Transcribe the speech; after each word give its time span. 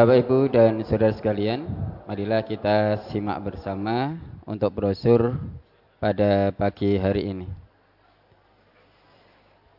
Bapak 0.00 0.16
Ibu 0.24 0.48
dan 0.48 0.80
saudara 0.88 1.12
sekalian, 1.12 1.68
marilah 2.08 2.40
kita 2.40 3.04
simak 3.12 3.36
bersama 3.44 4.16
untuk 4.48 4.72
brosur 4.72 5.36
pada 6.00 6.56
pagi 6.56 6.96
hari 6.96 7.28
ini. 7.28 7.44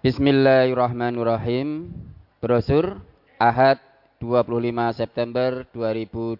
Bismillahirrahmanirrahim. 0.05 1.89
Brosur 2.37 3.01
Ahad 3.41 3.81
25 4.21 4.93
September 4.93 5.65
2022 5.73 6.37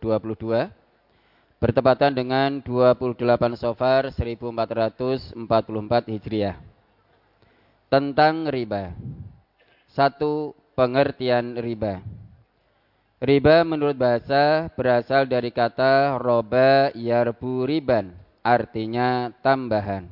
bertepatan 1.57 2.13
dengan 2.13 2.61
28 2.61 3.17
Sofar 3.57 4.13
1444 4.13 5.33
Hijriah. 6.05 6.61
Tentang 7.89 8.45
riba. 8.45 8.93
Satu 9.89 10.53
pengertian 10.77 11.57
riba. 11.57 12.20
Riba 13.21 13.61
menurut 13.61 13.93
bahasa 14.01 14.65
berasal 14.73 15.29
dari 15.29 15.53
kata 15.53 16.17
roba 16.17 16.89
yarbu 16.97 17.69
riban, 17.69 18.17
artinya 18.41 19.29
tambahan. 19.45 20.09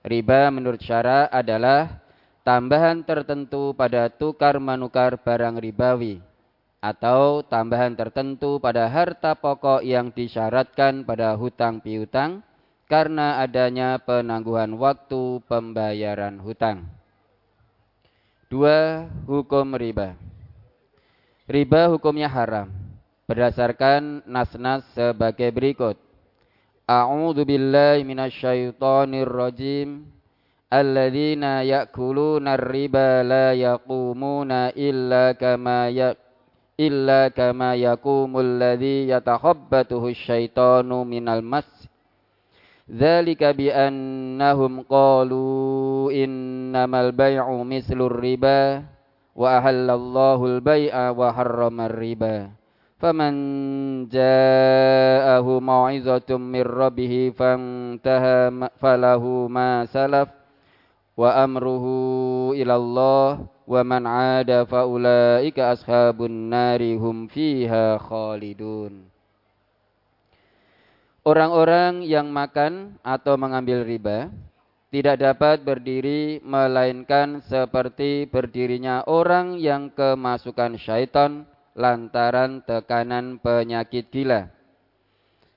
Riba 0.00 0.48
menurut 0.48 0.80
syara 0.80 1.28
adalah 1.28 2.00
tambahan 2.40 3.04
tertentu 3.04 3.76
pada 3.76 4.08
tukar 4.08 4.56
manukar 4.56 5.20
barang 5.20 5.60
ribawi 5.60 6.24
atau 6.80 7.44
tambahan 7.44 7.92
tertentu 7.92 8.56
pada 8.56 8.88
harta 8.88 9.36
pokok 9.36 9.84
yang 9.84 10.08
disyaratkan 10.08 11.04
pada 11.04 11.36
hutang 11.36 11.84
piutang 11.84 12.40
karena 12.88 13.44
adanya 13.44 14.00
penangguhan 14.00 14.72
waktu 14.80 15.44
pembayaran 15.44 16.40
hutang. 16.40 16.88
Dua, 18.48 19.12
hukum 19.28 19.76
riba. 19.76 20.33
Riba 21.44 21.92
hukumnya 21.92 22.24
haram 22.32 22.72
berdasarkan 23.28 24.24
nas-nas 24.24 24.80
sebagai 24.96 25.52
berikut. 25.52 26.00
A'udzu 26.88 27.44
billahi 27.44 28.00
minasyaitonir 28.00 29.28
rajim. 29.28 30.08
Alladzina 30.72 31.60
ya'kuluna 31.60 32.56
riba 32.56 33.20
la 33.20 33.52
yaqumuna 33.52 34.72
illa 34.72 35.36
kama 35.36 35.92
ya 35.92 36.16
illa 36.80 37.28
kama 37.28 37.76
yaqumul 37.76 38.56
ladzi 38.56 39.12
yatakhabbathu 39.12 40.00
asyaitanu 40.00 41.04
minal 41.04 41.44
mas. 41.44 41.68
Dzalika 42.88 43.52
bi 43.52 43.68
qalu 44.88 46.08
innamal 46.08 47.12
bai'u 47.12 47.60
mislur 47.68 48.16
riba 48.16 48.93
wa 49.34 49.58
ahallallahu 49.58 50.58
al-bai'a 50.58 51.10
wa 51.10 51.34
harrama 51.34 51.90
riba 51.90 52.54
faman 53.04 53.34
ja'ahu 54.08 55.60
mau'izatun 55.60 56.40
min 56.40 56.64
rabbih 56.64 57.36
fantaha 57.36 58.48
falahu 58.80 59.44
ma 59.52 59.84
salaf. 59.84 60.32
Wa 61.14 61.46
amruhu 61.46 62.58
ila 62.58 62.74
Allah 62.74 63.46
wa 63.46 63.80
man 63.86 64.02
'ada 64.02 64.66
fa 64.66 64.82
ashabun 64.88 66.50
nari 66.50 66.98
hum 66.98 67.30
fiha 67.30 68.00
khalidun. 68.02 69.06
Orang-orang 71.24 72.02
yang 72.04 72.28
makan 72.34 72.98
atau 73.00 73.38
mengambil 73.38 73.86
riba 73.86 74.28
tidak 74.94 75.18
dapat 75.18 75.66
berdiri 75.66 76.38
melainkan 76.46 77.42
seperti 77.50 78.30
berdirinya 78.30 79.02
orang 79.10 79.58
yang 79.58 79.90
kemasukan 79.90 80.78
syaitan 80.78 81.50
lantaran 81.74 82.62
tekanan 82.62 83.42
penyakit 83.42 84.06
gila. 84.14 84.46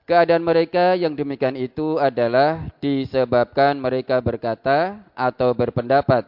Keadaan 0.09 0.41
mereka 0.41 0.97
yang 0.97 1.13
demikian 1.13 1.53
itu 1.53 2.01
adalah 2.01 2.65
disebabkan 2.81 3.77
mereka 3.77 4.17
berkata 4.25 5.05
atau 5.13 5.53
berpendapat, 5.53 6.25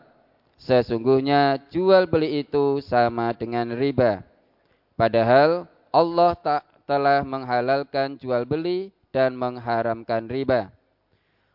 sesungguhnya 0.61 1.65
jual 1.73 2.05
beli 2.05 2.45
itu 2.45 2.77
sama 2.85 3.33
dengan 3.33 3.73
riba. 3.73 4.21
Padahal 4.93 5.65
Allah 5.89 6.37
tak 6.37 6.61
telah 6.85 7.25
menghalalkan 7.25 8.21
jual 8.21 8.45
beli 8.45 8.93
dan 9.09 9.33
mengharamkan 9.33 10.29
riba 10.29 10.69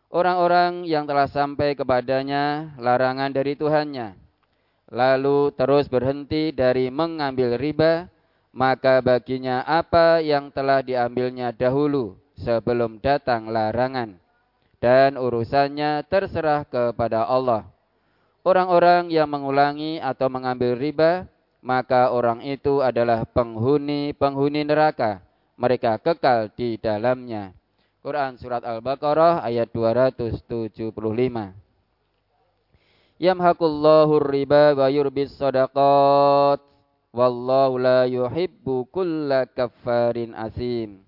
orang-orang 0.09 0.85
yang 0.85 1.07
telah 1.07 1.29
sampai 1.29 1.73
kepadanya 1.73 2.75
larangan 2.77 3.31
dari 3.33 3.57
Tuhannya, 3.57 4.17
lalu 4.89 5.53
terus 5.53 5.89
berhenti 5.89 6.53
dari 6.53 6.93
mengambil 6.93 7.57
riba, 7.57 8.09
maka 8.55 9.03
baginya 9.03 9.65
apa 9.67 10.23
yang 10.23 10.53
telah 10.53 10.79
diambilnya 10.79 11.51
dahulu 11.51 12.15
sebelum 12.39 13.03
datang 13.03 13.51
larangan, 13.51 14.15
dan 14.79 15.19
urusannya 15.19 16.03
terserah 16.07 16.63
kepada 16.67 17.27
Allah. 17.27 17.67
Orang-orang 18.45 19.09
yang 19.09 19.25
mengulangi 19.25 19.97
atau 19.97 20.29
mengambil 20.29 20.77
riba, 20.77 21.25
maka 21.65 22.13
orang 22.13 22.45
itu 22.45 22.77
adalah 22.85 23.25
penghuni-penghuni 23.25 24.61
neraka. 24.61 25.25
Mereka 25.57 25.97
kekal 25.97 26.53
di 26.53 26.77
dalamnya. 26.77 27.57
Quran 28.05 28.37
surat 28.37 28.61
Al-Baqarah 28.61 29.41
ayat 29.41 29.73
275. 29.73 30.93
Yamhaqullahu 33.17 34.21
riba 34.21 34.77
wa 34.77 34.85
yurbis 34.93 35.33
sadaqat 35.33 36.61
wallahu 37.09 37.81
la 37.81 38.05
yuhibbu 38.05 38.85
kulla 38.93 39.49
asim. 40.37 41.01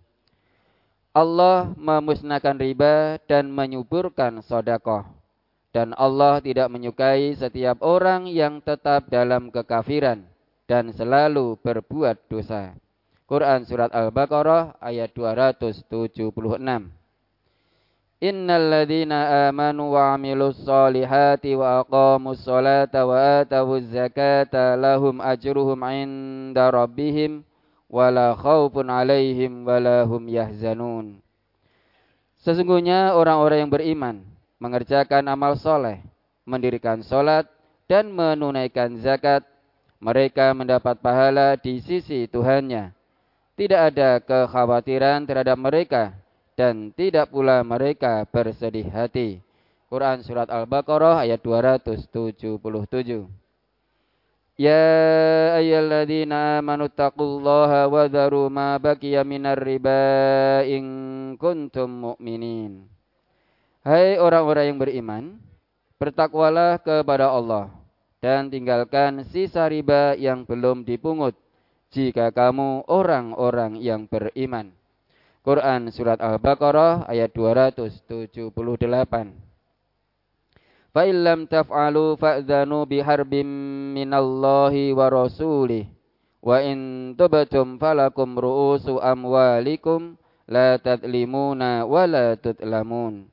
Allah 1.13 1.69
memusnahkan 1.77 2.57
riba 2.57 3.21
dan 3.29 3.53
menyuburkan 3.53 4.41
sodakoh. 4.41 5.05
Dan 5.69 5.93
Allah 5.93 6.41
tidak 6.41 6.73
menyukai 6.73 7.37
setiap 7.37 7.77
orang 7.85 8.25
yang 8.25 8.57
tetap 8.57 9.05
dalam 9.13 9.53
kekafiran 9.53 10.25
dan 10.65 10.89
selalu 10.89 11.61
berbuat 11.61 12.25
dosa. 12.25 12.73
Quran 13.27 13.67
surat 13.67 13.91
Al-Baqarah 13.91 14.79
ayat 14.79 15.11
276. 15.11 16.31
Innal 18.23 18.65
ladzina 18.71 19.51
amanu 19.51 19.99
wa 19.99 20.15
'amilus 20.15 20.63
solihati 20.63 21.51
wa 21.59 21.83
aqamus 21.83 22.39
solata 22.39 23.03
wa 23.03 23.43
atawuz 23.43 23.83
zakata 23.91 24.79
lahum 24.79 25.19
ajruhum 25.19 25.75
'inda 25.75 26.71
rabbihim 26.71 27.43
wala 27.91 28.31
khaufun 28.31 28.87
'alaihim 28.87 29.67
wala 29.67 30.07
hum 30.07 30.23
yahzanun. 30.31 31.19
Sesungguhnya 32.39 33.11
orang-orang 33.11 33.67
yang 33.67 33.71
beriman 33.75 34.15
mengerjakan 34.55 35.27
amal 35.27 35.59
soleh, 35.59 35.99
mendirikan 36.47 37.03
solat, 37.03 37.43
dan 37.91 38.07
menunaikan 38.07 38.95
zakat, 39.03 39.43
mereka 39.99 40.55
mendapat 40.55 40.95
pahala 41.03 41.59
di 41.59 41.83
sisi 41.83 42.23
Tuhannya 42.31 42.96
tidak 43.57 43.81
ada 43.91 44.21
kekhawatiran 44.21 45.25
terhadap 45.25 45.57
mereka 45.57 46.13
dan 46.53 46.93
tidak 46.93 47.33
pula 47.33 47.65
mereka 47.65 48.21
bersedih 48.29 48.85
hati. 48.93 49.41
Quran 49.89 50.21
surat 50.21 50.45
Al-Baqarah 50.45 51.25
ayat 51.25 51.41
277. 51.41 52.37
Ya 54.57 54.85
ayyuhalladzina 55.57 56.61
amanu 56.61 56.85
wa 56.89 58.05
dharu 58.05 58.49
ma 58.49 58.77
baqiya 58.77 59.25
minar 59.25 59.57
riba 59.57 60.61
in 60.65 60.85
kuntum 61.41 62.13
mu'minin. 62.13 62.85
Hai 63.81 64.21
orang-orang 64.21 64.69
yang 64.69 64.77
beriman, 64.77 65.23
bertakwalah 65.97 66.77
kepada 66.81 67.33
Allah 67.33 67.73
dan 68.21 68.49
tinggalkan 68.53 69.25
sisa 69.29 69.65
riba 69.65 70.13
yang 70.17 70.45
belum 70.45 70.85
dipungut 70.85 71.37
jika 71.91 72.31
kamu 72.35 72.87
orang-orang 72.87 73.79
yang 73.79 74.07
beriman. 74.07 74.75
Quran 75.47 75.87
surat 75.95 76.19
Al-Baqarah 76.19 77.07
ayat 77.07 77.31
278. 77.31 78.27
Fa 80.91 81.01
illam 81.07 81.47
taf'alu 81.47 82.19
fa'dzanu 82.19 82.83
biharbim 82.83 83.47
minallahi 83.95 84.91
wa 84.91 85.07
rasulih 85.07 85.87
wa 86.43 86.57
in 86.63 87.11
tubtum 87.15 87.79
falakum 87.79 88.35
ru'usu 88.35 88.99
amwalikum 88.99 90.19
la 90.47 90.79
tadlimuna 90.79 91.87
wa 91.87 92.03
la 92.07 92.35
tutlamun. 92.35 93.27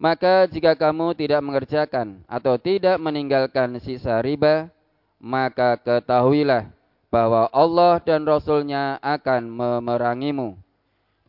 Maka 0.00 0.44
jika 0.50 0.76
kamu 0.76 1.16
tidak 1.16 1.40
mengerjakan 1.40 2.26
atau 2.28 2.58
tidak 2.60 3.00
meninggalkan 3.00 3.78
sisa 3.80 4.20
riba, 4.20 4.68
maka 5.22 5.80
ketahuilah 5.80 6.73
bahwa 7.14 7.46
Allah 7.54 8.02
dan 8.02 8.26
Rasulnya 8.26 8.98
akan 8.98 9.46
memerangimu. 9.46 10.58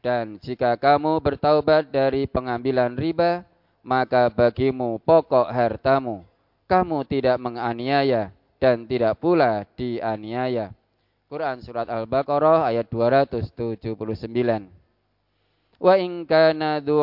Dan 0.02 0.42
jika 0.42 0.74
kamu 0.82 1.22
bertaubat 1.22 1.94
dari 1.94 2.26
pengambilan 2.26 2.98
riba, 2.98 3.46
maka 3.86 4.34
bagimu 4.34 4.98
pokok 5.06 5.46
hartamu. 5.46 6.26
Kamu 6.66 7.06
tidak 7.06 7.38
menganiaya 7.38 8.34
dan 8.58 8.90
tidak 8.90 9.22
pula 9.22 9.70
dianiaya. 9.78 10.74
Quran 11.30 11.62
surat 11.62 11.86
Al-Baqarah 11.86 12.66
ayat 12.66 12.90
279. 12.90 13.86
Wa 15.78 16.02
in 16.02 16.26
kana 16.26 16.82
dhu 16.82 16.98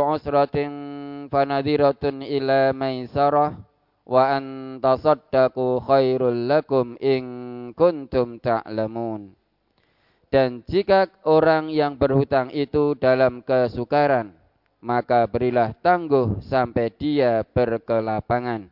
fanadhiratun 1.31 2.27
ila 2.27 2.75
maisarah 2.75 3.55
wa 4.13 4.37
an 4.37 4.77
khairul 5.89 6.41
lakum 6.45 7.01
in 7.01 7.25
kuntum 7.73 8.37
ta'lamun. 8.37 9.33
Dan 10.29 10.61
jika 10.69 11.09
orang 11.25 11.73
yang 11.73 11.97
berhutang 11.97 12.53
itu 12.53 12.93
dalam 12.97 13.41
kesukaran, 13.41 14.37
maka 14.85 15.25
berilah 15.25 15.73
tangguh 15.81 16.45
sampai 16.45 16.93
dia 16.93 17.41
berkelapangan. 17.57 18.69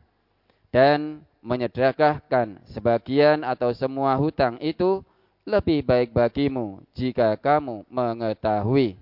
Dan 0.69 1.25
menyedekahkan 1.41 2.61
sebagian 2.69 3.41
atau 3.41 3.73
semua 3.73 4.13
hutang 4.21 4.61
itu 4.61 5.01
lebih 5.41 5.81
baik 5.81 6.13
bagimu 6.13 6.85
jika 6.93 7.33
kamu 7.37 7.81
mengetahui. 7.89 8.93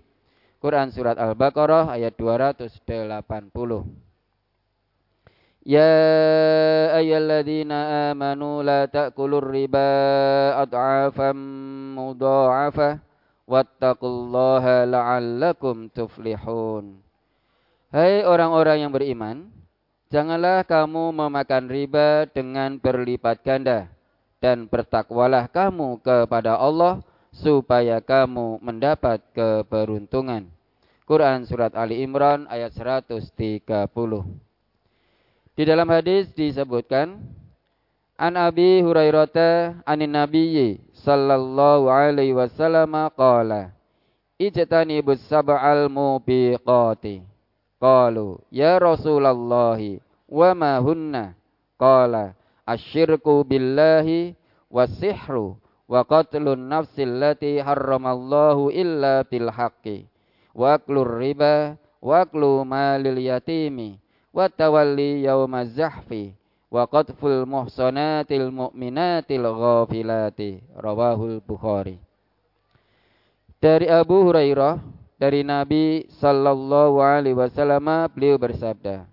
Quran 0.60 0.92
surat 0.92 1.16
Al-Baqarah 1.16 1.96
ayat 1.96 2.16
280. 2.16 4.09
Ya 5.70 5.86
ayyuhalladzina 6.98 8.10
amanu 8.10 8.66
la 8.66 8.90
ta'kulur 8.90 9.54
riba 9.54 9.86
ad'afan 10.66 11.38
mudha'afa 11.94 12.98
wattaqullaha 13.46 14.90
la'allakum 14.90 15.94
tuflihun. 15.94 16.98
Hai 17.94 18.26
orang-orang 18.26 18.82
yang 18.82 18.90
beriman, 18.90 19.54
janganlah 20.10 20.66
kamu 20.66 21.14
memakan 21.14 21.70
riba 21.70 22.26
dengan 22.26 22.82
berlipat 22.82 23.46
ganda 23.46 23.94
dan 24.42 24.66
bertakwalah 24.66 25.54
kamu 25.54 26.02
kepada 26.02 26.58
Allah 26.58 27.06
supaya 27.30 28.02
kamu 28.02 28.58
mendapat 28.66 29.22
keberuntungan. 29.38 30.50
Quran 31.06 31.46
Surat 31.46 31.78
Ali 31.78 32.02
Imran 32.02 32.50
ayat 32.50 32.74
130 32.74 34.49
di 35.60 35.68
dalam 35.68 35.92
hadis 35.92 36.32
disebutkan 36.40 37.20
An 38.16 38.40
Abi 38.40 38.80
Hurairah 38.80 39.84
anin 39.84 40.16
Nabiyyi 40.16 40.80
sallallahu 41.04 41.92
alaihi 41.92 42.32
wasallam 42.32 42.96
qala 43.12 43.76
Ijtanibus 44.40 45.20
sab'al 45.28 45.92
mubiqati 45.92 47.28
Qalu 47.76 48.40
ya 48.48 48.80
Rasulullah 48.80 49.76
wa 50.32 50.50
ma 50.56 50.80
hunna 50.80 51.36
qala 51.76 52.40
asyirku 52.64 53.44
billahi 53.44 54.40
wasihru 54.72 55.60
wa 55.92 56.08
qatlun 56.08 56.72
nafsil 56.72 57.20
lati 57.20 57.60
harramallahu 57.60 58.72
illa 58.72 59.28
bil 59.28 59.52
haqqi 59.52 60.08
wa 60.56 60.80
riba 61.20 61.76
wa 62.00 62.24
malil 62.64 63.20
yatimi 63.20 64.00
wa 64.40 64.48
tawalli 64.48 65.28
yaumaz 65.28 65.76
zahfi 65.76 66.32
wa 66.72 66.88
qatful 66.88 67.44
muhsanatil 67.44 68.48
mu'minatil 68.48 69.44
ghafilati 69.44 70.64
rawahul 70.80 71.44
Bukhari. 71.44 72.00
Dari 73.60 73.92
Abu 73.92 74.24
Hurairah 74.24 74.80
dari 75.20 75.44
Nabi 75.44 76.08
sallallahu 76.08 77.04
alaihi 77.04 77.36
wasallam 77.36 78.08
beliau 78.16 78.40
bersabda 78.40 79.04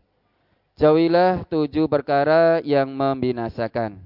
Jauhilah 0.79 1.43
tujuh 1.49 1.89
perkara 1.89 2.61
yang 2.63 2.87
membinasakan. 2.95 3.99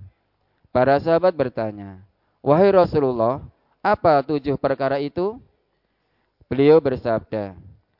Para 0.73 0.97
sahabat 0.97 1.37
bertanya 1.37 2.01
Wahai 2.41 2.73
Rasulullah 2.73 3.45
apa 3.85 4.25
tujuh 4.25 4.57
perkara 4.57 4.97
itu? 4.97 5.37
Beliau 6.49 6.81
bersabda 6.81 7.53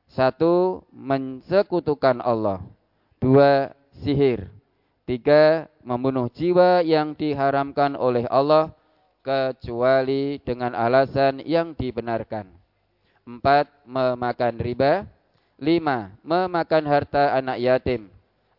Satu, 0.09 0.81
mensekutukan 0.89 2.25
Allah 2.25 2.65
Dua, 3.21 3.69
sihir. 4.01 4.49
Tiga, 5.05 5.69
membunuh 5.85 6.33
jiwa 6.33 6.81
yang 6.81 7.13
diharamkan 7.13 7.93
oleh 7.93 8.25
Allah 8.33 8.73
kecuali 9.21 10.41
dengan 10.41 10.73
alasan 10.73 11.45
yang 11.45 11.77
dibenarkan. 11.77 12.49
Empat, 13.29 13.69
memakan 13.85 14.57
riba. 14.57 15.05
Lima, 15.61 16.17
memakan 16.25 16.89
harta 16.89 17.37
anak 17.37 17.61
yatim. 17.61 18.09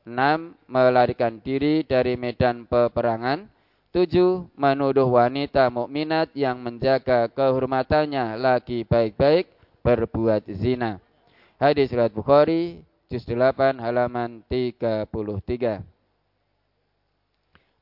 Enam, 0.06 0.54
melarikan 0.69 1.42
diri 1.42 1.81
dari 1.81 2.13
medan 2.13 2.69
peperangan. 2.69 3.50
Tujuh, 3.90 4.46
menuduh 4.54 5.10
wanita 5.10 5.74
mukminat 5.74 6.38
yang 6.38 6.62
menjaga 6.62 7.25
kehormatannya 7.34 8.38
lagi 8.38 8.86
baik-baik 8.86 9.50
berbuat 9.81 10.46
zina. 10.54 11.02
Hadis 11.58 11.90
riwayat 11.90 12.13
Bukhari 12.13 12.86
juz 13.12 13.28
8 13.28 13.84
halaman 13.84 14.40
33. 14.48 15.84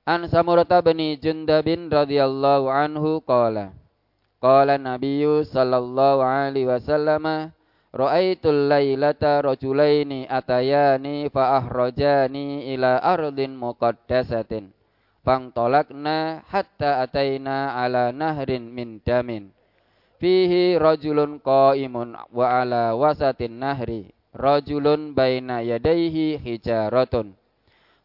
An 0.10 0.26
Samurata 0.26 0.82
bin 0.82 0.98
Jundabin 1.22 1.86
radhiyallahu 1.94 2.66
anhu 2.74 3.22
qala 3.22 3.78
Qala 4.42 4.82
Nabiyyu 4.82 5.46
sallallahu 5.46 6.26
alaihi 6.26 6.66
wasallam 6.66 7.54
Ra'aitul 7.94 8.70
lailata 8.70 9.46
rajulaini 9.46 10.26
atayani 10.26 11.30
fa 11.30 11.62
ahrajani 11.62 12.74
ila 12.74 12.98
ardin 12.98 13.54
muqaddasatin 13.54 14.74
fangtolakna 15.26 16.46
hatta 16.50 17.06
ataina 17.06 17.78
ala 17.78 18.14
nahrin 18.14 18.66
min 18.70 19.02
damin 19.02 19.54
fihi 20.22 20.78
rajulun 20.78 21.42
qaimun 21.42 22.14
wa 22.30 22.46
ala 22.62 22.94
wasatin 22.94 23.58
nahri 23.58 24.14
rajulun 24.34 25.14
baina 25.18 25.62
yadaihi 25.62 26.38
hijaratun. 26.40 27.34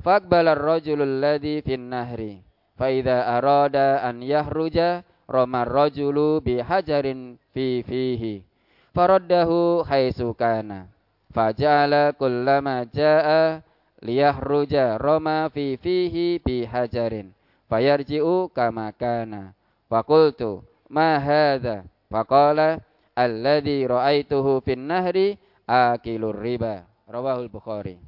Faqbala 0.05 0.53
ar-rajulul 0.53 1.21
ladzi 1.21 1.65
fin 1.65 1.89
nahri 1.89 2.45
fa 2.77 2.91
idza 2.93 3.25
arada 3.39 4.05
an 4.05 4.21
yahruja 4.21 5.01
rama 5.25 5.65
rajulu 5.65 6.45
bi 6.45 6.61
hajarin 6.61 7.41
fi 7.55 7.81
fihi 7.87 8.45
faraddahu 8.93 9.87
haitsu 9.89 10.37
kana 10.37 10.93
faja'ala 11.33 12.13
kullama 12.21 12.85
jaa 12.93 13.65
liyahruja 14.05 15.01
rama 15.01 15.49
fi 15.49 15.81
fihi 15.81 16.43
bi 16.45 16.69
hajarin 16.69 17.33
fayarji'u 17.73 18.53
kama 18.53 18.93
kana 18.93 19.57
faqultu 19.89 20.61
ma 20.93 21.17
hadha? 21.17 21.89
Faqala 22.13 22.79
alladhi 23.17 23.89
ra'aituhu 23.91 24.63
fin 24.63 24.87
nahri 24.87 25.35
akilur 25.69 26.37
riba. 26.37 26.85
Rawahul 27.05 27.53
Bukhari. 27.53 28.01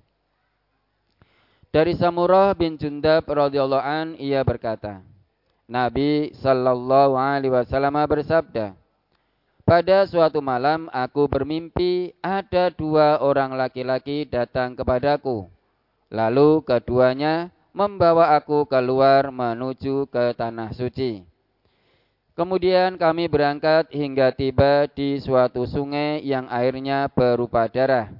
Dari 1.69 1.93
Samurah 1.93 2.57
bin 2.57 2.81
Jundab 2.81 3.29
radhiyallahu 3.29 3.85
an 3.85 4.17
ia 4.17 4.41
berkata, 4.41 5.05
Nabi 5.69 6.33
sallallahu 6.33 7.19
alaihi 7.21 7.53
wasallam 7.53 8.01
bersabda, 8.09 8.73
pada 9.67 10.07
suatu 10.07 10.39
malam 10.41 10.87
aku 10.95 11.27
bermimpi 11.27 12.15
ada 12.23 12.71
dua 12.71 13.19
orang 13.19 13.53
laki-laki 13.59 14.25
datang 14.25 14.79
kepadaku. 14.79 15.51
Lalu 16.09 16.63
keduanya 16.63 17.51
membawa 17.75 18.39
aku 18.39 18.65
keluar 18.71 19.29
menuju 19.35 20.07
ke 20.09 20.33
tanah 20.39 20.71
suci. 20.71 21.27
Kemudian 22.37 23.01
kami 23.01 23.33
berangkat 23.33 23.89
hingga 23.89 24.29
tiba 24.29 24.85
di 24.93 25.17
suatu 25.17 25.65
sungai 25.65 26.21
yang 26.21 26.45
airnya 26.53 27.09
berupa 27.09 27.65
darah. 27.65 28.13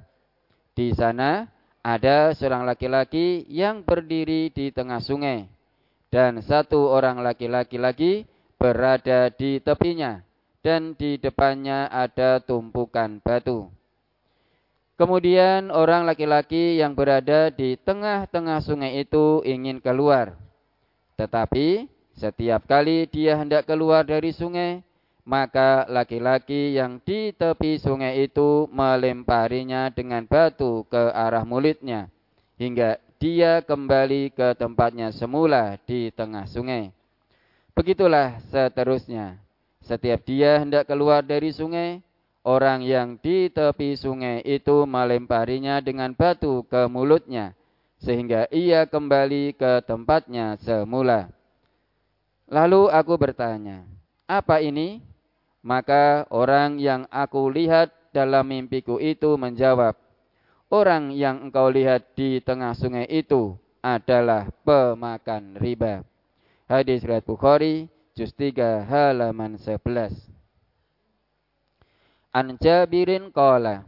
Di 0.73 0.89
sana 0.97 1.45
ada 1.85 2.33
seorang 2.33 2.65
laki-laki 2.65 3.45
yang 3.45 3.85
berdiri 3.85 4.49
di 4.49 4.73
tengah 4.73 5.05
sungai, 5.05 5.45
dan 6.09 6.41
satu 6.41 6.89
orang 6.89 7.21
laki-laki 7.21 7.77
lagi 7.77 8.13
berada 8.57 9.29
di 9.29 9.61
tepinya, 9.61 10.25
dan 10.65 10.97
di 10.97 11.21
depannya 11.21 11.85
ada 11.85 12.41
tumpukan 12.41 13.21
batu. 13.21 13.69
Kemudian 14.97 15.69
orang 15.69 16.09
laki-laki 16.09 16.81
yang 16.81 16.97
berada 16.97 17.53
di 17.53 17.77
tengah-tengah 17.77 18.65
sungai 18.65 18.97
itu 18.97 19.45
ingin 19.45 19.77
keluar, 19.77 20.33
tetapi 21.21 21.85
setiap 22.17 22.65
kali 22.65 23.05
dia 23.05 23.37
hendak 23.37 23.69
keluar 23.69 24.01
dari 24.01 24.33
sungai, 24.33 24.81
maka 25.21 25.85
laki-laki 25.85 26.73
yang 26.73 26.97
di 27.05 27.29
tepi 27.29 27.77
sungai 27.77 28.25
itu 28.25 28.65
melemparinya 28.73 29.93
dengan 29.93 30.25
batu 30.25 30.81
ke 30.89 31.13
arah 31.13 31.45
mulutnya, 31.45 32.09
hingga 32.57 32.97
dia 33.21 33.61
kembali 33.61 34.33
ke 34.33 34.57
tempatnya 34.57 35.13
semula 35.13 35.77
di 35.85 36.09
tengah 36.09 36.49
sungai. 36.49 36.89
Begitulah 37.77 38.41
seterusnya. 38.49 39.37
Setiap 39.85 40.25
dia 40.25 40.57
hendak 40.57 40.89
keluar 40.89 41.21
dari 41.21 41.53
sungai, 41.53 42.01
orang 42.41 42.81
yang 42.81 43.21
di 43.21 43.53
tepi 43.53 43.93
sungai 43.93 44.41
itu 44.41 44.89
melemparinya 44.89 45.85
dengan 45.85 46.17
batu 46.17 46.65
ke 46.65 46.89
mulutnya, 46.89 47.53
sehingga 48.01 48.49
ia 48.49 48.89
kembali 48.89 49.53
ke 49.53 49.85
tempatnya 49.85 50.57
semula. 50.65 51.36
Lalu 52.47 52.87
aku 52.87 53.13
bertanya, 53.19 53.83
Apa 54.23 54.63
ini? 54.63 55.03
Maka 55.63 56.23
orang 56.31 56.79
yang 56.79 57.03
aku 57.11 57.51
lihat 57.51 57.91
dalam 58.15 58.47
mimpiku 58.47 59.03
itu 59.03 59.35
menjawab, 59.35 59.99
Orang 60.67 61.15
yang 61.15 61.47
engkau 61.47 61.71
lihat 61.71 62.11
di 62.15 62.43
tengah 62.43 62.75
sungai 62.75 63.07
itu 63.07 63.55
adalah 63.79 64.51
pemakan 64.67 65.55
riba. 65.55 66.03
Hadis 66.67 67.07
riwayat 67.07 67.23
Bukhari, 67.23 67.87
juz 68.11 68.35
3 68.35 68.83
halaman 68.83 69.55
11. 69.55 70.27
An 72.35 72.59
Jabirin 72.59 73.31
qala 73.31 73.87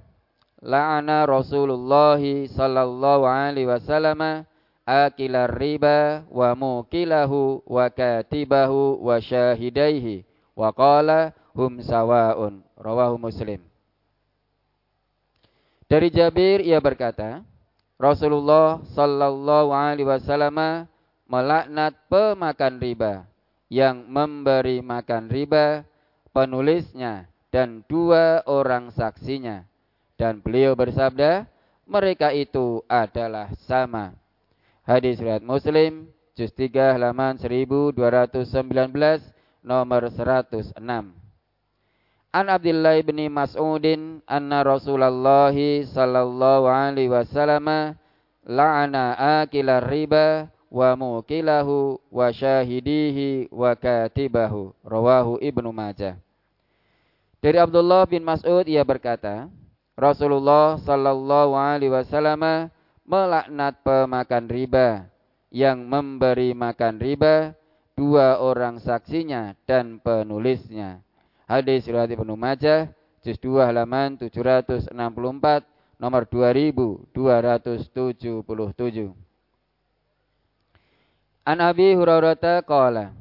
la'ana 0.64 1.28
Rasulullah 1.28 2.20
sallallahu 2.48 3.28
alaihi 3.28 3.68
wasallam 3.68 4.48
akilar 4.90 5.54
riba 5.54 6.26
wa 6.34 6.58
mukilahu 6.58 7.62
wa 7.70 7.86
katibahu 7.94 8.98
wa 9.06 9.22
syahidaihi 9.22 10.26
wa 10.58 10.74
qala 10.74 11.38
hum 11.54 11.78
sawaun 11.86 12.66
rawahu 12.74 13.22
Muslim 13.22 13.70
dari 15.90 16.14
Jabir 16.14 16.62
ia 16.62 16.78
berkata, 16.78 17.42
Rasulullah 17.98 18.78
sallallahu 18.94 19.74
alaihi 19.74 20.06
wasallam 20.06 20.86
melaknat 21.26 21.98
pemakan 22.06 22.78
riba 22.78 23.26
yang 23.74 24.06
memberi 24.06 24.86
makan 24.86 25.34
riba, 25.34 25.82
penulisnya 26.30 27.26
dan 27.50 27.82
dua 27.90 28.46
orang 28.46 28.94
saksinya. 28.94 29.66
Dan 30.14 30.46
beliau 30.46 30.78
bersabda, 30.78 31.50
mereka 31.90 32.38
itu 32.38 32.86
adalah 32.86 33.50
sama. 33.66 34.14
Hadis 34.90 35.22
riwayat 35.22 35.46
Muslim, 35.46 36.10
juz 36.34 36.50
3 36.58 36.98
halaman 36.98 37.38
1219 37.38 38.58
nomor 39.62 40.10
106. 40.10 40.82
An 42.34 42.46
Abdullah 42.50 42.98
bin 43.06 43.22
Mas'udin 43.30 44.26
anna 44.26 44.66
Rasulullah 44.66 45.54
sallallahu 45.54 46.66
alaihi 46.66 47.06
wasallam 47.06 47.94
la'ana 48.50 49.14
akila 49.46 49.78
riba 49.86 50.50
wa 50.74 50.98
mukilahu 50.98 52.02
wa 52.10 52.34
syahidihi 52.34 53.54
wa 53.54 53.78
katibahu 53.78 54.74
rawahu 54.82 55.38
Ibnu 55.38 55.70
Majah 55.70 56.18
Dari 57.38 57.62
Abdullah 57.62 58.10
bin 58.10 58.26
Mas'ud 58.26 58.66
ia 58.66 58.82
berkata 58.82 59.54
Rasulullah 59.94 60.82
sallallahu 60.82 61.54
alaihi 61.54 61.94
wasallam 61.94 62.74
melaknat 63.10 63.82
pemakan 63.82 64.46
riba 64.46 65.10
yang 65.50 65.82
memberi 65.82 66.54
makan 66.54 67.02
riba 67.02 67.58
dua 67.98 68.38
orang 68.38 68.78
saksinya 68.78 69.58
dan 69.66 69.98
penulisnya 69.98 71.02
Hadis 71.50 71.90
riwayat 71.90 72.14
Ibnu 72.14 72.38
Majah 72.38 72.94
juz 73.26 73.42
2 73.42 73.66
halaman 73.66 74.22
764 74.22 74.94
nomor 75.98 76.30
2277. 76.30 77.10
An 81.42 81.58
Abi 81.58 81.98
Hurairah 81.98 82.62
qala 82.62 83.18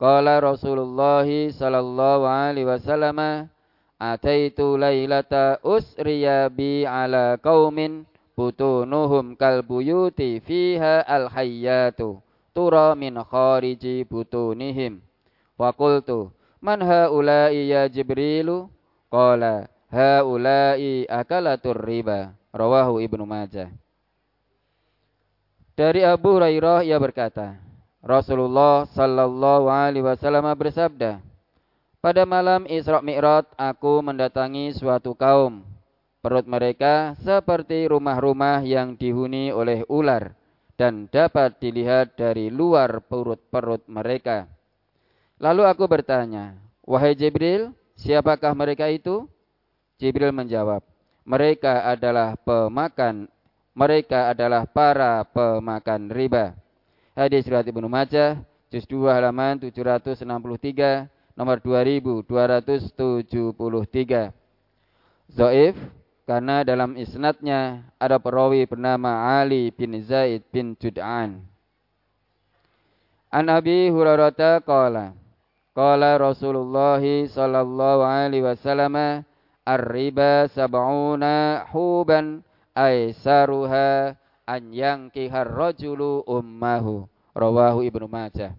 Qala 0.00 0.40
Rasulullah 0.40 1.28
sallallahu 1.28 2.24
alaihi 2.24 2.64
wasallam 2.64 3.52
Ataitu 4.00 4.80
lailata 4.80 5.60
usriya 5.60 6.48
bi 6.48 6.88
ala 6.88 7.36
qaumin 7.36 8.08
butunuhum 8.36 9.34
kalbuyuti 9.34 10.44
fiha 10.44 11.02
alhayyatu 11.08 12.20
tura 12.52 12.92
min 12.92 13.16
khariji 13.24 14.04
butunihim 14.04 15.00
wa 15.56 15.72
qultu 15.72 16.36
Man 16.66 16.80
haula'i 16.80 17.70
ya 17.70 17.86
Jibrilu? 17.86 18.66
Qala 19.12 19.68
haula'i 19.92 21.06
akalatur 21.06 21.78
riba. 21.78 22.34
Rawahu 22.50 23.04
Ibnu 23.04 23.22
Majah. 23.28 23.68
Dari 25.76 26.00
Abu 26.08 26.40
Hurairah 26.40 26.88
ia 26.88 26.96
berkata, 26.96 27.60
Rasulullah 28.00 28.88
sallallahu 28.88 29.68
alaihi 29.68 30.00
wasallam 30.00 30.48
bersabda, 30.56 31.20
pada 32.00 32.22
malam 32.24 32.64
Isra 32.64 33.04
Mi'raj 33.04 33.44
aku 33.60 34.00
mendatangi 34.00 34.72
suatu 34.72 35.12
kaum. 35.12 35.75
Perut 36.26 36.42
mereka 36.42 37.14
seperti 37.22 37.86
rumah-rumah 37.86 38.58
yang 38.66 38.98
dihuni 38.98 39.54
oleh 39.54 39.86
ular 39.86 40.34
dan 40.74 41.06
dapat 41.06 41.62
dilihat 41.62 42.18
dari 42.18 42.50
luar 42.50 42.98
perut-perut 43.06 43.86
mereka. 43.86 44.50
Lalu 45.38 45.70
aku 45.70 45.86
bertanya, 45.86 46.58
Wahai 46.82 47.14
Jibril, 47.14 47.70
siapakah 47.94 48.58
mereka 48.58 48.90
itu? 48.90 49.30
Jibril 50.02 50.34
menjawab, 50.34 50.82
mereka 51.22 51.86
adalah 51.86 52.34
pemakan, 52.42 53.30
mereka 53.70 54.34
adalah 54.34 54.66
para 54.66 55.22
pemakan 55.30 56.10
riba. 56.10 56.58
Hadis 57.14 57.46
riwayat 57.46 57.70
Ibnu 57.70 57.86
Majah, 57.86 58.42
juz 58.74 58.82
2 58.90 59.14
halaman 59.14 59.62
763, 59.62 61.06
nomor 61.38 61.62
2273. 61.62 64.34
Zoif, 65.30 65.78
karena 66.26 66.66
dalam 66.66 66.98
isnadnya 66.98 67.86
ada 68.02 68.18
perawi 68.18 68.66
bernama 68.66 69.38
Ali 69.38 69.70
bin 69.70 69.94
Zaid 70.02 70.42
bin 70.50 70.74
Jud'an. 70.74 71.46
An 73.30 73.46
Abi 73.46 73.88
Hurairah 73.94 74.60
qala 74.66 75.14
Qala 75.76 76.16
Rasulullah 76.16 77.04
sallallahu 77.04 78.00
alaihi 78.00 78.48
wasallam 78.48 79.22
ar-riba 79.60 80.48
sab'una 80.48 81.68
huban 81.68 82.40
aisaruha 82.72 84.16
an 84.48 84.62
yankihar 84.72 85.44
rajulu 85.44 86.24
ummahu 86.24 87.04
rawahu 87.36 87.84
Ibnu 87.84 88.08
Majah 88.08 88.56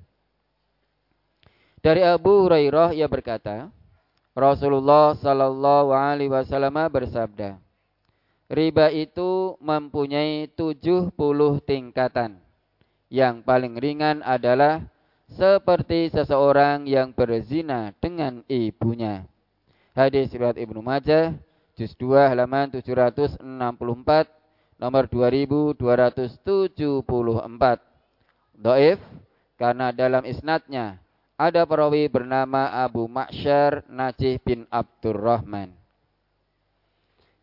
Dari 1.81 2.05
Abu 2.05 2.45
Hurairah 2.45 2.93
ia 2.93 3.09
berkata 3.09 3.74
Rasulullah 4.38 5.17
sallallahu 5.17 5.89
alaihi 5.89 6.29
wasallam 6.29 6.77
bersabda 6.94 7.58
Riba 8.48 8.94
itu 8.94 9.58
mempunyai 9.58 10.46
70 10.53 11.10
tingkatan 11.65 12.38
Yang 13.10 13.36
paling 13.41 13.82
ringan 13.82 14.22
adalah 14.22 14.86
seperti 15.27 16.08
seseorang 16.13 16.88
yang 16.88 17.12
berzina 17.12 17.91
dengan 18.00 18.39
ibunya. 18.48 19.27
Hadis 19.91 20.32
riwayat 20.32 20.56
Ibnu 20.56 20.79
Majah 20.79 21.36
juz 21.75 21.91
2 22.00 22.32
halaman 22.32 22.72
764 22.72 23.41
nomor 24.79 25.03
2274. 25.10 25.82
Doif 28.58 29.01
karena 29.58 29.89
dalam 29.91 30.24
isnadnya 30.24 31.01
ada 31.38 31.70
perawi 31.70 32.10
bernama 32.10 32.74
Abu 32.74 33.06
Ma'syar 33.06 33.86
Najih 33.86 34.41
bin 34.41 34.65
Abdurrahman. 34.74 35.70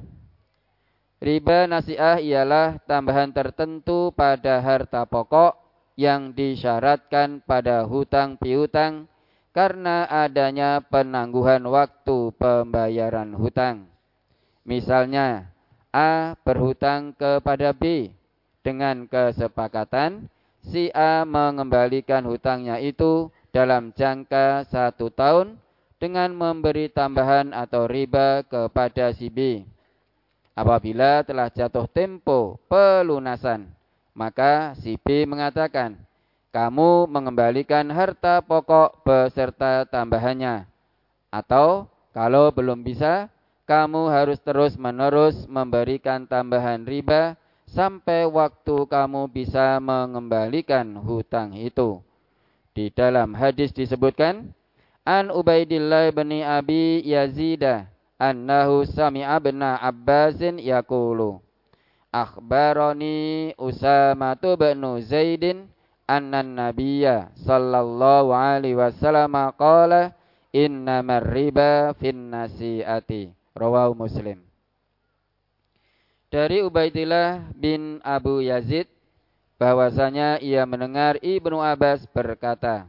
Riba 1.16 1.64
nasiah 1.64 2.20
ialah 2.20 2.76
tambahan 2.84 3.32
tertentu 3.32 4.12
pada 4.12 4.60
harta 4.60 5.08
pokok 5.08 5.67
yang 5.98 6.30
disyaratkan 6.30 7.42
pada 7.42 7.82
hutang 7.82 8.38
piutang 8.38 9.10
karena 9.50 10.06
adanya 10.06 10.78
penangguhan 10.78 11.66
waktu 11.66 12.30
pembayaran 12.38 13.34
hutang. 13.34 13.90
Misalnya, 14.62 15.50
A 15.90 16.38
berhutang 16.46 17.18
kepada 17.18 17.74
B 17.74 18.14
dengan 18.62 19.10
kesepakatan 19.10 20.30
si 20.62 20.94
A 20.94 21.26
mengembalikan 21.26 22.22
hutangnya 22.22 22.78
itu 22.78 23.34
dalam 23.50 23.90
jangka 23.90 24.70
satu 24.70 25.10
tahun 25.10 25.58
dengan 25.98 26.30
memberi 26.30 26.86
tambahan 26.94 27.50
atau 27.50 27.90
riba 27.90 28.46
kepada 28.46 29.10
si 29.10 29.26
B. 29.26 29.66
Apabila 30.54 31.26
telah 31.26 31.50
jatuh 31.50 31.90
tempo 31.90 32.62
pelunasan, 32.70 33.77
maka 34.18 34.74
si 34.74 34.98
B 34.98 35.22
mengatakan, 35.30 35.94
kamu 36.50 37.06
mengembalikan 37.06 37.86
harta 37.94 38.42
pokok 38.42 39.06
beserta 39.06 39.86
tambahannya. 39.86 40.66
Atau 41.30 41.86
kalau 42.10 42.50
belum 42.50 42.82
bisa, 42.82 43.30
kamu 43.70 44.10
harus 44.10 44.42
terus-menerus 44.42 45.46
memberikan 45.46 46.26
tambahan 46.26 46.82
riba 46.82 47.38
sampai 47.70 48.26
waktu 48.26 48.90
kamu 48.90 49.30
bisa 49.30 49.78
mengembalikan 49.78 50.98
hutang 50.98 51.54
itu. 51.54 52.02
Di 52.74 52.90
dalam 52.90 53.38
hadis 53.38 53.70
disebutkan, 53.70 54.50
An 55.06 55.30
Ubaidillah 55.30 56.10
bin 56.10 56.42
Abi 56.42 57.06
Yazida 57.06 57.86
annahu 58.18 58.82
sami'a 58.82 59.38
bin 59.38 59.62
Abbasin 59.62 60.58
yaqulu 60.58 61.38
Akhbarani 62.08 63.52
Usama 63.60 64.32
bin 64.32 64.80
Zaidin 65.04 65.68
anna 66.08 66.40
nabiyya 66.40 67.28
sallallahu 67.36 68.32
alaihi 68.32 68.80
wasallam 68.80 69.36
qala 69.60 70.16
innamar 70.56 71.20
riba 71.28 71.92
fin 72.00 72.32
nasiati 72.32 73.28
rawahu 73.52 73.92
Muslim 73.92 74.40
Dari 76.32 76.64
Ubaidillah 76.64 77.52
bin 77.52 78.00
Abu 78.00 78.40
Yazid 78.40 78.88
bahwasanya 79.60 80.40
ia 80.40 80.64
mendengar 80.64 81.20
Ibnu 81.20 81.60
Abbas 81.60 82.08
berkata 82.08 82.88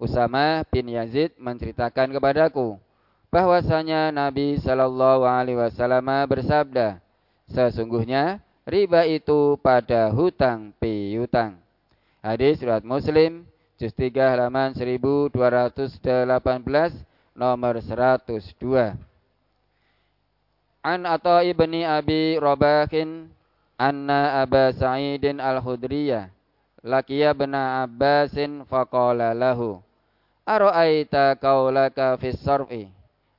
Usama 0.00 0.64
bin 0.68 0.88
Yazid 0.88 1.36
menceritakan 1.36 2.12
kepadaku 2.12 2.80
bahwasanya 3.28 4.10
Nabi 4.10 4.58
Shallallahu 4.58 5.22
Alaihi 5.22 5.60
Wasallam 5.60 6.08
bersabda, 6.26 6.98
sesungguhnya 7.46 8.42
riba 8.70 9.02
itu 9.04 9.58
pada 9.58 10.14
hutang 10.14 10.70
piutang. 10.78 11.58
Hadis 12.22 12.62
surat 12.62 12.86
Muslim, 12.86 13.42
juz 13.76 13.90
3 13.98 14.38
halaman 14.38 14.72
1218, 14.72 15.34
nomor 17.34 17.74
102. 17.82 18.94
An 20.80 21.04
atau 21.04 21.44
ibni 21.44 21.84
Abi 21.84 22.40
Robahin 22.40 23.28
anna 23.76 24.40
Aba 24.40 24.72
Sa'idin 24.72 25.36
al-Khudriyah 25.36 26.32
lakiya 26.80 27.36
bena 27.36 27.84
Abbasin 27.84 28.64
faqala 28.64 29.36
lahu 29.36 29.80
Ara'aita 30.48 31.36
qaulaka 31.36 32.16
fis 32.16 32.40
sarfi 32.40 32.88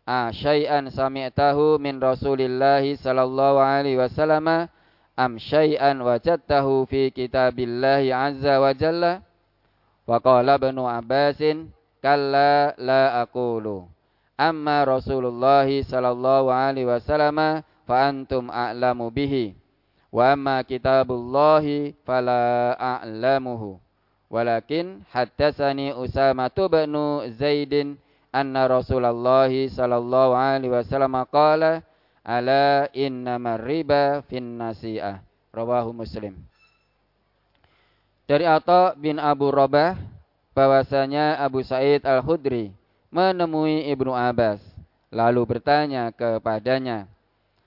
a 0.06 0.30
syai'an 0.30 0.90
sami'tahu 0.90 1.82
min 1.82 1.98
Rasulillah 1.98 2.82
sallallahu 2.86 3.58
alaihi 3.58 3.98
wasallam 3.98 4.70
am 5.18 5.38
syai'an 5.40 6.00
wajadtahu 6.02 6.88
fi 6.88 7.12
kitabillah 7.12 8.04
azza 8.06 8.60
wa 8.60 8.72
jalla 8.74 9.22
wa 10.08 10.18
qala 10.20 10.56
ibnu 10.60 10.88
Abbasin 10.88 11.72
kalla 12.02 12.74
la 12.78 13.22
aqulu 13.22 13.86
amma 14.38 14.82
Rasulullah 14.88 15.70
sallallahu 15.70 16.50
alaihi 16.50 16.90
wasallam 16.90 17.62
fa 17.86 17.96
antum 18.10 18.50
a'lamu 18.50 19.14
bihi 19.14 19.54
wa 20.12 20.34
amma 20.34 20.64
kitabullahi 20.66 21.94
fala 22.04 22.74
a'lamuhu 22.80 23.78
Walakin 24.32 25.04
haddatsani 25.12 25.92
Usama 25.92 26.48
bin 26.48 26.96
Zaidin 27.36 28.00
anna 28.32 28.64
Rasulullah 28.64 29.52
sallallahu 29.52 30.32
alaihi 30.32 30.72
wasallam 30.72 31.20
qala 31.28 31.84
ala 32.22 32.88
innamar 32.94 33.62
riba 33.62 34.22
fin 34.30 34.58
nasi'ah. 34.58 35.22
Rawahu 35.52 35.92
Muslim. 35.92 36.40
Dari 38.24 38.48
Atha 38.48 38.96
bin 38.96 39.20
Abu 39.20 39.52
Rabah 39.52 40.00
bahwasanya 40.56 41.36
Abu 41.44 41.60
Said 41.60 42.08
Al-Khudri 42.08 42.72
menemui 43.12 43.92
Ibnu 43.92 44.16
Abbas 44.16 44.64
lalu 45.12 45.44
bertanya 45.44 46.16
kepadanya, 46.16 47.04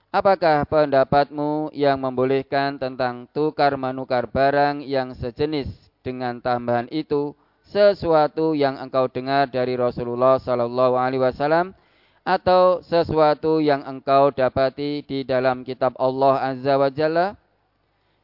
"Apakah 0.09 0.65
pendapatmu 0.65 1.69
yang 1.77 2.01
membolehkan 2.01 2.81
tentang 2.81 3.29
tukar 3.29 3.77
menukar 3.77 4.25
barang 4.25 4.81
yang 4.81 5.13
sejenis 5.13 5.69
dengan 6.01 6.41
tambahan 6.41 6.89
itu 6.89 7.37
sesuatu 7.69 8.57
yang 8.57 8.81
engkau 8.81 9.05
dengar 9.05 9.45
dari 9.45 9.77
Rasulullah 9.77 10.41
Sallallahu 10.41 10.97
Alaihi 10.97 11.21
Wasallam 11.21 11.77
atau 12.25 12.81
sesuatu 12.81 13.61
yang 13.61 13.85
engkau 13.85 14.33
dapati 14.33 15.05
di 15.05 15.21
dalam 15.21 15.61
kitab 15.61 15.93
Allah 16.01 16.41
Azza 16.41 16.73
wa 16.73 16.89
Jalla? 16.89 17.37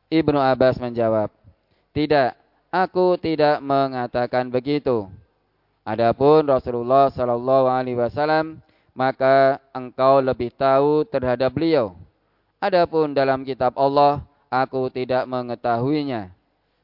Ibnu 0.10 0.42
Abbas 0.42 0.82
menjawab, 0.82 1.30
Tidak, 1.94 2.36
aku 2.74 3.16
tidak 3.22 3.62
mengatakan 3.62 4.50
begitu. 4.50 5.08
Adapun 5.86 6.50
Rasulullah 6.50 7.14
Sallallahu 7.14 7.70
Alaihi 7.70 7.96
Wasallam, 7.96 8.60
maka 8.92 9.62
engkau 9.72 10.20
lebih 10.20 10.52
tahu 10.52 11.08
terhadap 11.08 11.54
beliau. 11.54 11.96
Adapun 12.60 13.16
dalam 13.16 13.48
kitab 13.48 13.78
Allah, 13.80 14.20
aku 14.52 14.92
tidak 14.92 15.24
mengetahuinya. 15.30 16.34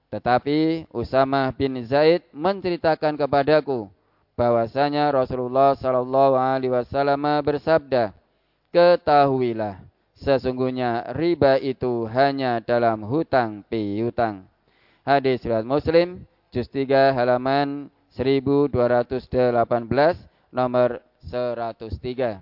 Tetapi 0.08 0.88
Usama 0.96 1.52
bin 1.52 1.84
Zaid 1.84 2.24
menceritakan 2.32 3.20
kepadaku 3.20 3.92
bahwasanya 4.38 5.10
Rasulullah 5.10 5.74
Shallallahu 5.74 6.38
Alaihi 6.38 6.70
Wasallam 6.70 7.26
bersabda, 7.42 8.14
ketahuilah 8.70 9.82
sesungguhnya 10.14 11.10
riba 11.18 11.58
itu 11.58 12.06
hanya 12.14 12.62
dalam 12.62 13.02
hutang 13.02 13.66
piutang. 13.66 14.46
Hadis 15.02 15.42
riwayat 15.42 15.66
Muslim 15.66 16.22
juz 16.54 16.70
3 16.70 17.18
halaman 17.18 17.90
1218 18.14 18.78
nomor 20.54 21.02
103. 21.26 22.42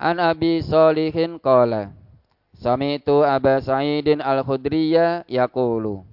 An 0.00 0.16
Abi 0.16 0.64
Solihin 0.64 1.36
qala 1.40 1.92
Sami'tu 2.56 3.20
Aba 3.24 3.60
Sa'idin 3.60 4.20
Al-Khudriya 4.24 5.28
yaqulu 5.28 6.09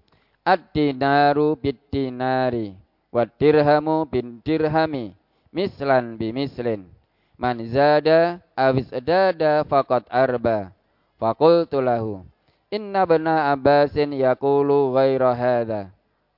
Ad-dinaru 0.48 1.60
bid-dinari 1.60 2.72
wad-dirhamu 3.12 4.08
bin-dirhami 4.08 5.12
mislan 5.52 6.16
bi-mislin. 6.16 6.88
Man 7.36 7.60
zada 7.68 8.40
awis 8.56 8.88
dada 9.04 9.68
faqad 9.68 10.08
arba. 10.08 10.72
Faqultu 11.20 11.84
lahu 11.84 12.24
inna 12.72 13.04
bana 13.04 13.52
Abbasin 13.52 14.16
yaqulu 14.16 14.96
ghaira 14.96 15.36
hadha. 15.36 15.92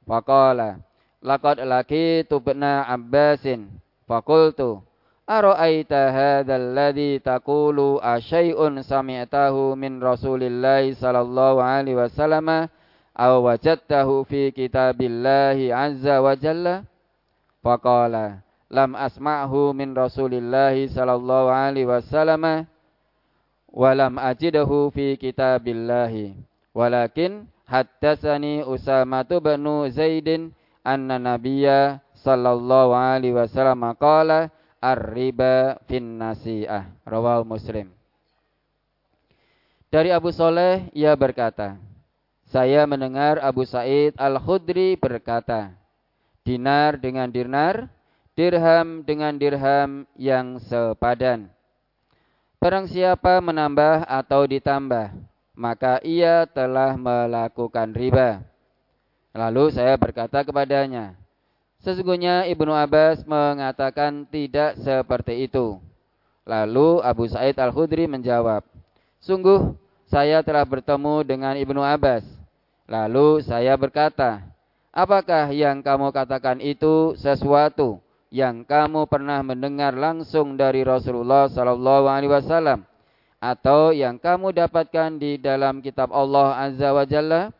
Faqala 0.09 0.81
laqad 1.21 1.61
laqitu 1.61 2.41
bana 2.41 2.89
Abbasin. 2.89 3.69
Faqultu 4.09 4.81
Ara'aita 5.29 6.09
hadzal 6.09 6.73
ladzi 6.73 7.21
taqulu 7.21 8.01
asyai'un 8.01 8.81
sami'tahu 8.81 9.77
min 9.77 10.01
Rasulillah 10.01 10.81
sallallahu 10.89 11.61
alaihi 11.61 12.01
wasallam 12.01 12.65
aw 13.19 13.43
wajadtahu 13.43 14.23
fi 14.23 14.55
kitabillahi 14.55 15.75
azza 15.75 16.23
wa 16.23 16.31
jalla? 16.39 16.87
Faqala 17.59 18.39
lam 18.71 18.95
asma'hu 18.95 19.75
min 19.75 19.91
Rasulillah 19.91 20.71
sallallahu 20.71 21.51
alaihi 21.51 21.83
wasallam 21.83 22.63
wa 23.67 23.89
lam 23.91 24.15
ajidahu 24.15 24.87
fi 24.95 25.19
kitabillahi 25.19 26.39
walakin 26.71 27.43
haddatsani 27.67 28.63
Usama 28.63 29.27
bin 29.27 29.67
Zaidin 29.91 30.55
anna 30.87 31.19
nabiyya 31.19 31.99
sallallahu 32.23 32.95
alaihi 32.95 33.35
wasallam 33.35 33.83
qala 33.99 34.47
ar-riba 34.79 35.83
fin 35.91 36.15
nasi'ah. 36.15 36.87
Rawal 37.03 37.43
Muslim. 37.43 37.91
Dari 39.89 40.13
Abu 40.13 40.29
Soleh, 40.29 40.87
ia 40.93 41.11
berkata, 41.17 41.81
saya 42.49 42.89
mendengar 42.89 43.37
Abu 43.45 43.61
Sa'id 43.61 44.17
Al-Khudri 44.17 44.97
berkata, 44.97 45.69
dinar 46.41 46.97
dengan 46.97 47.29
dinar, 47.29 47.85
dirham 48.33 49.05
dengan 49.05 49.37
dirham 49.37 50.09
yang 50.17 50.57
sepadan. 50.65 51.45
Barang 52.57 52.89
siapa 52.89 53.37
menambah 53.37 54.01
atau 54.09 54.49
ditambah, 54.49 55.13
maka 55.53 56.01
ia 56.01 56.49
telah 56.49 56.97
melakukan 56.97 57.93
riba. 57.93 58.41
Lalu 59.29 59.69
saya 59.69 59.93
berkata 59.93 60.41
kepadanya, 60.41 61.13
sesungguhnya 61.85 62.49
Ibnu 62.49 62.73
Abbas 62.73 63.21
mengatakan 63.29 64.25
tidak 64.25 64.81
seperti 64.81 65.45
itu. 65.45 65.77
Lalu 66.49 67.05
Abu 67.05 67.29
Sa'id 67.29 67.61
Al-Khudri 67.61 68.09
menjawab, 68.09 68.65
Sungguh 69.21 69.77
saya 70.09 70.41
telah 70.41 70.65
bertemu 70.65 71.21
dengan 71.21 71.53
Ibnu 71.53 71.85
Abbas. 71.85 72.38
Lalu 72.89 73.45
saya 73.45 73.77
berkata, 73.77 74.41
apakah 74.89 75.53
yang 75.53 75.85
kamu 75.85 76.09
katakan 76.09 76.57
itu 76.57 77.13
sesuatu 77.21 78.01
yang 78.33 78.65
kamu 78.65 79.05
pernah 79.05 79.45
mendengar 79.45 79.93
langsung 79.93 80.57
dari 80.57 80.81
Rasulullah 80.81 81.45
Sallallahu 81.53 82.09
Alaihi 82.09 82.33
Wasallam 82.33 82.81
atau 83.37 83.93
yang 83.93 84.17
kamu 84.17 84.57
dapatkan 84.57 85.21
di 85.21 85.37
dalam 85.37 85.85
kitab 85.85 86.09
Allah 86.09 86.65
Azza 86.65 86.89
wa 86.89 87.05
Jalla? 87.05 87.53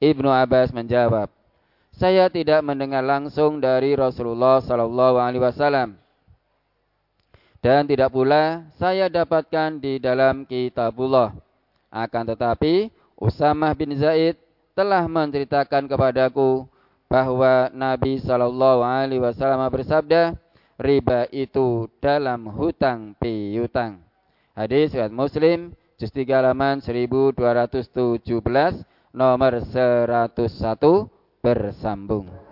Ibnu 0.00 0.28
Abbas 0.28 0.72
menjawab, 0.72 1.28
saya 1.92 2.32
tidak 2.32 2.64
mendengar 2.64 3.04
langsung 3.04 3.60
dari 3.60 3.92
Rasulullah 3.92 4.60
Sallallahu 4.64 5.20
Alaihi 5.20 5.44
Wasallam 5.44 6.00
dan 7.60 7.84
tidak 7.84 8.08
pula 8.08 8.72
saya 8.80 9.12
dapatkan 9.12 9.80
di 9.84 10.00
dalam 10.00 10.48
kitabullah. 10.48 11.36
Akan 11.88 12.28
tetapi 12.28 12.92
Usamah 13.16 13.72
bin 13.72 13.96
Zaid 13.96 14.36
telah 14.76 15.08
menceritakan 15.08 15.88
kepadaku 15.88 16.68
bahwa 17.08 17.72
Nabi 17.72 18.20
Shallallahu 18.20 18.84
Alaihi 18.84 19.24
Wasallam 19.24 19.64
bersabda, 19.72 20.36
riba 20.76 21.24
itu 21.32 21.88
dalam 21.98 22.52
hutang 22.52 23.16
piutang. 23.16 24.04
Hadis 24.52 24.92
riwayat 24.92 25.16
Muslim, 25.16 25.72
juz 25.96 26.12
3 26.12 26.44
halaman 26.44 26.84
1217, 26.84 28.20
nomor 29.16 29.52
101 29.64 31.08
bersambung. 31.40 32.45